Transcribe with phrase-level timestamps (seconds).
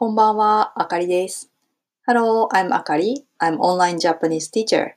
[0.00, 1.52] こんばんは、あかりです。
[2.08, 3.16] Hello, I'm Akari.
[3.38, 4.92] I'm online Japanese teacher.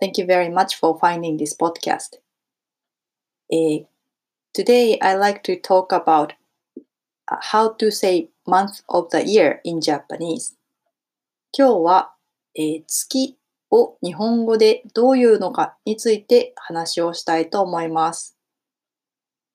[0.00, 2.16] Thank you very much for finding this podcast.
[3.52, 3.84] Uh,
[4.54, 6.30] today, I like to talk about
[7.26, 10.56] how to say month of the year in Japanese.
[11.52, 12.14] 今日は、
[12.54, 13.36] えー、月
[13.70, 18.38] を日本語でどういうのかについて話をしたいと思います。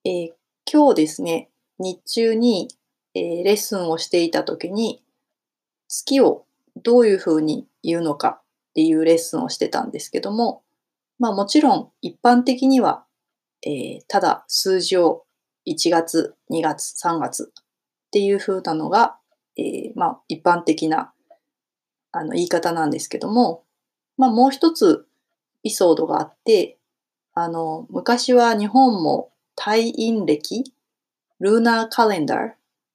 [0.06, 0.30] えー、
[0.72, 2.68] 今日ですね、日中に、
[3.16, 5.04] えー、レッスンをしていた時に
[5.88, 6.46] 月を
[6.76, 10.64] どういうふうに言うのかっていうレッスンをしてたんですけども、
[11.20, 13.06] まあもちろん一般的には、
[13.62, 15.26] えー、ただ数字を
[15.68, 17.64] 1月、2月、3月っ
[18.12, 19.18] ていう風なのが、
[19.58, 21.14] えー、まあ一般的な
[22.12, 23.64] あの言い方なんですけども、
[24.18, 25.06] まあもう一つ
[25.64, 26.78] エピソードがあって、
[27.36, 30.74] あの昔は日本も退院歴、
[31.40, 32.54] ルーナーカレンダー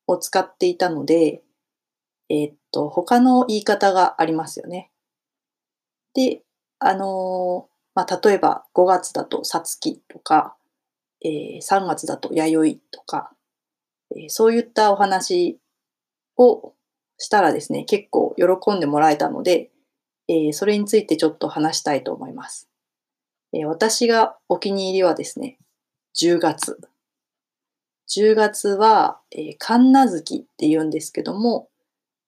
[0.09, 1.42] を使っていたので、
[2.28, 4.91] えー、っと、他の言い方がありますよね。
[6.15, 6.42] で、
[6.81, 10.56] あの、まあ、例えば5月だとさつきとか、
[11.25, 13.33] えー、3月だと弥生とか、
[14.17, 15.59] えー、そういったお話
[16.37, 16.75] を
[17.19, 19.70] したらですね、結構喜んでもらえたので、
[20.28, 22.69] えー、それについてちょっと話したいと思います。
[23.53, 25.59] えー、私がお気に入りはですね、
[26.20, 26.78] 10月。
[28.09, 31.69] 10月は、えー、神奈月って言うんですけども、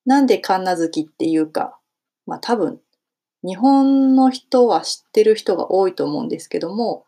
[0.05, 1.79] なんで神奈月っていうか、
[2.27, 2.81] まあ多分、
[3.43, 7.07] 日本の人は知ってる人が多いと思うんですけども、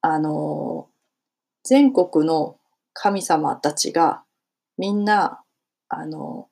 [0.00, 0.88] あの、
[1.64, 2.56] 全国の
[2.92, 4.24] 神様たちが
[4.76, 5.42] みんな、
[5.88, 6.48] あの、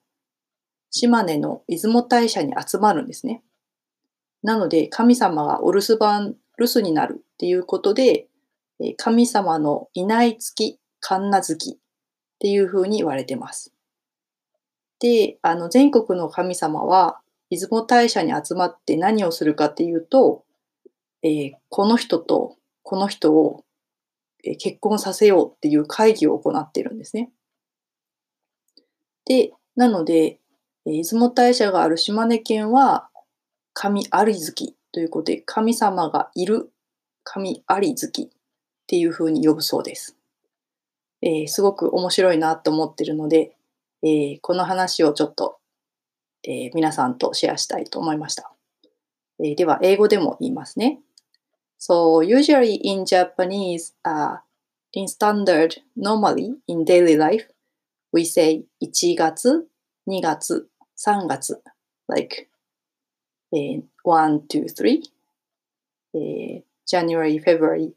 [0.90, 3.42] 島根の出雲大社に集まるんですね。
[4.42, 8.28] なので、神様がお留守番、留守になるっていうことで、
[8.96, 11.76] 神様のいない月、神奈月っ
[12.38, 13.72] ていうふうに言われてます。
[15.00, 17.20] で、あの、全国の神様は、
[17.50, 20.44] 出雲大社に集まって何をするかっていうと、
[21.22, 22.56] えー、この人と
[22.86, 23.64] この人を
[24.58, 27.32] 結婚させようっていう会議を行ってるんですね。
[29.24, 30.38] で、なので、
[30.84, 33.08] 出雲大社がある島根県は、
[33.74, 36.70] 神有月ということで、神様がいる
[37.24, 38.28] 神有月っ
[38.86, 40.16] ていうふうに呼ぶそうです。
[41.26, 43.56] えー、すごく面白いなと思ってるので、
[44.04, 45.58] えー、この話をちょっと、
[46.44, 48.52] えー、皆さんとシェアしたいと思いました。
[49.40, 51.00] えー、では、英語でも言いますね。
[51.80, 54.38] So, usually in Japanese, uh,
[54.92, 57.48] in standard, normally in daily life,
[58.12, 59.66] we say 1月、
[60.06, 61.60] 2月、3月,
[62.06, 62.48] like
[63.52, 65.02] uh, 1, 2, 3.
[66.14, 67.92] Uh, January, February,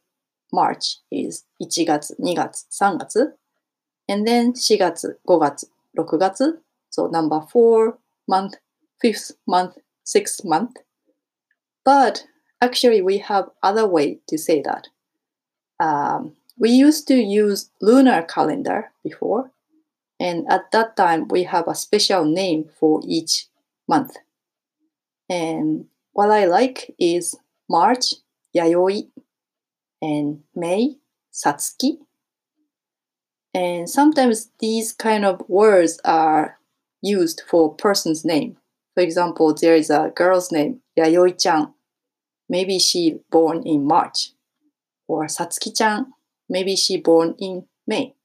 [0.53, 3.37] March is 1月、2月、3月.
[4.07, 6.59] And then 4月、5月、6月
[6.91, 8.55] so number four month
[9.01, 10.77] fifth month sixth month
[11.85, 12.27] but
[12.61, 14.89] actually we have other way to say that
[15.81, 19.51] um, we used to use lunar calendar before
[20.21, 23.47] and at that time we have a special name for each
[23.89, 24.17] month
[25.29, 27.35] and what i like is
[27.69, 28.15] march
[28.57, 29.09] yayoi
[30.02, 30.96] and may
[31.32, 31.98] satsuki
[33.54, 36.60] and sometimes these kind of words are
[37.02, 38.58] used for person's name.
[38.94, 41.74] For example, there is a girl's name, Yayoi-chan.
[42.48, 44.32] Maybe she born in March.
[45.08, 46.14] Or Satsuki-chan.
[46.48, 48.16] Maybe she born in May.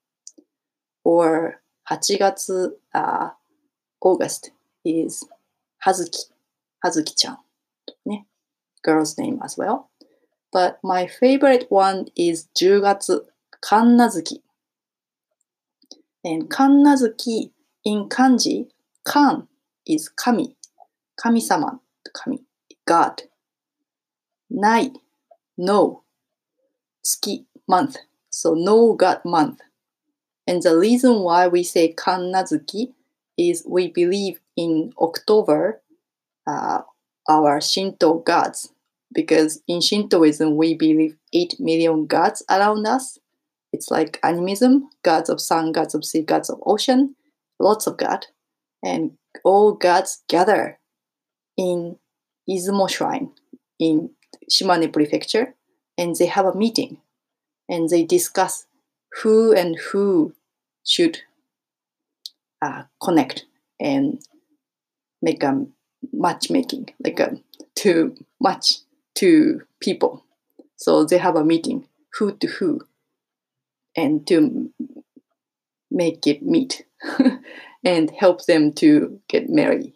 [1.04, 3.30] Or 8月, uh,
[4.00, 4.50] August
[4.84, 5.26] is
[5.86, 6.24] Hazuki.
[6.84, 7.36] Hazuki-chan.
[8.82, 9.88] Girl's name as well.
[10.54, 13.26] But my favorite one is 10月,
[13.60, 14.38] Kannazuki.
[16.22, 17.50] And Kannazuki
[17.84, 18.68] in kanji,
[19.04, 19.48] kan
[19.84, 20.56] is kami,
[21.20, 21.80] kami-sama,
[22.14, 22.44] kami,
[22.86, 23.22] god.
[24.48, 24.90] Nai,
[25.58, 26.04] no,
[27.04, 27.96] tsuki, month.
[28.30, 29.60] So no god month.
[30.46, 32.92] And the reason why we say Kannazuki
[33.36, 35.82] is we believe in October,
[36.46, 36.82] uh,
[37.28, 38.73] our Shinto gods,
[39.14, 43.18] because in Shintoism we believe 8 million gods around us.
[43.72, 47.16] It's like animism, gods of sun, gods of sea, gods of ocean,
[47.58, 48.26] lots of God.
[48.84, 49.12] And
[49.44, 50.78] all gods gather
[51.56, 51.96] in
[52.48, 53.30] Izumo Shrine
[53.78, 54.10] in
[54.50, 55.54] Shimane Prefecture
[55.96, 56.98] and they have a meeting
[57.68, 58.66] and they discuss
[59.22, 60.34] who and who
[60.84, 61.18] should
[62.60, 63.46] uh, connect
[63.80, 64.20] and
[65.22, 65.66] make a
[66.12, 67.38] matchmaking, like a
[67.76, 68.78] to match
[69.16, 70.24] to people.
[70.76, 71.88] So they have a meeting,
[72.18, 72.80] who to who,
[73.96, 74.72] and to
[75.90, 76.84] make it meet
[77.84, 79.92] and help them to get married.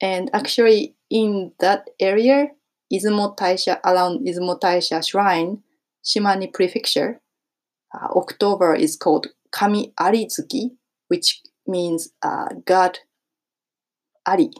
[0.00, 2.48] And actually, in that area,
[2.92, 5.62] Izumo Taisha, around Izumo Taisha Shrine,
[6.04, 7.20] Shimane Prefecture,
[7.94, 10.70] uh, October is called Kami Arizuki,
[11.08, 12.98] which means uh, God
[14.26, 14.50] Ari,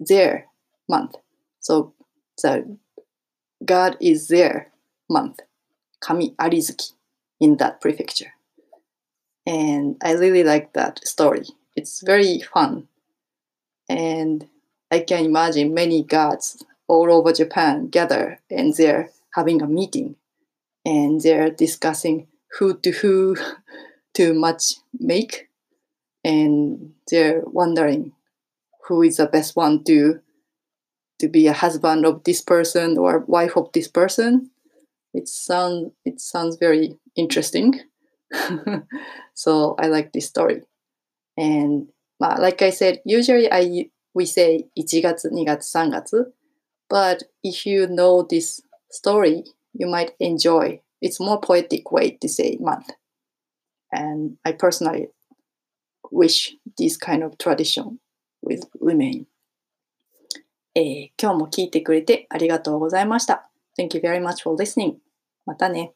[0.00, 0.46] there
[0.88, 1.16] month.
[1.60, 1.94] So
[2.42, 2.76] the
[3.64, 4.72] God is there
[5.08, 5.40] month,
[6.00, 6.92] Kami Arizuki,
[7.40, 8.32] in that prefecture.
[9.46, 11.44] And I really like that story.
[11.74, 12.88] It's very fun.
[13.88, 14.48] And
[14.90, 20.16] I can imagine many gods all over Japan gather and they're having a meeting
[20.84, 22.28] and they're discussing
[22.58, 23.36] who to who
[24.14, 25.48] to match make
[26.24, 28.12] and they're wondering
[28.86, 30.20] who is the best one to
[31.19, 34.49] to be a husband of this person or wife of this person
[35.13, 37.79] it sounds it sounds very interesting
[39.33, 40.61] so i like this story
[41.37, 41.87] and
[42.19, 46.33] like i said usually i we say 1月2月3月
[46.89, 49.43] but if you know this story
[49.73, 52.91] you might enjoy it's more poetic way to say month
[53.91, 55.07] and i personally
[56.11, 57.99] wish this kind of tradition
[58.41, 59.25] will remain
[60.78, 63.48] えー、今日も聞いてくれてありがとうございました。
[63.78, 64.96] Thank you very much for listening.
[65.46, 65.95] またね。